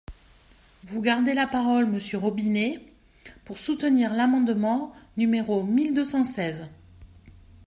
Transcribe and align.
Vous 0.83 0.99
gardez 0.99 1.35
la 1.35 1.45
parole, 1.45 1.85
monsieur 1.85 2.17
Robinet, 2.17 2.91
pour 3.45 3.59
soutenir 3.59 4.15
l’amendement 4.15 4.93
numéro 5.15 5.61
mille 5.61 5.93
deux 5.93 6.03
cent 6.05 6.23
seize. 6.23 6.67